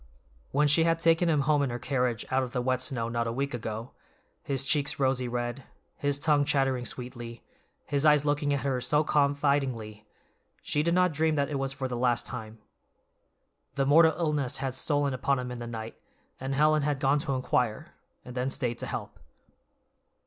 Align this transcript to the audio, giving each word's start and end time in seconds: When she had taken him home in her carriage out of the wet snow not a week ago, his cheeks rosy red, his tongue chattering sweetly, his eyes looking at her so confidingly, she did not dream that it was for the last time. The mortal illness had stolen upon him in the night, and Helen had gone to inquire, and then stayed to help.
When 0.51 0.67
she 0.67 0.83
had 0.83 0.97
taken 0.97 1.29
him 1.29 1.41
home 1.41 1.61
in 1.61 1.69
her 1.69 1.77
carriage 1.77 2.25
out 2.31 2.41
of 2.41 2.53
the 2.53 2.61
wet 2.63 2.81
snow 2.81 3.07
not 3.07 3.27
a 3.27 3.31
week 3.31 3.53
ago, 3.53 3.91
his 4.41 4.65
cheeks 4.65 4.97
rosy 4.99 5.27
red, 5.27 5.63
his 5.95 6.17
tongue 6.17 6.43
chattering 6.43 6.85
sweetly, 6.85 7.43
his 7.85 8.03
eyes 8.03 8.25
looking 8.25 8.51
at 8.51 8.61
her 8.61 8.81
so 8.81 9.03
confidingly, 9.03 10.07
she 10.63 10.81
did 10.81 10.95
not 10.95 11.11
dream 11.13 11.35
that 11.35 11.51
it 11.51 11.59
was 11.59 11.71
for 11.71 11.87
the 11.87 11.95
last 11.95 12.25
time. 12.25 12.57
The 13.75 13.85
mortal 13.85 14.13
illness 14.17 14.57
had 14.57 14.73
stolen 14.73 15.13
upon 15.13 15.37
him 15.37 15.51
in 15.51 15.59
the 15.59 15.67
night, 15.67 15.99
and 16.39 16.55
Helen 16.55 16.81
had 16.81 16.99
gone 16.99 17.19
to 17.19 17.33
inquire, 17.33 17.93
and 18.25 18.33
then 18.33 18.49
stayed 18.49 18.79
to 18.79 18.87
help. 18.87 19.19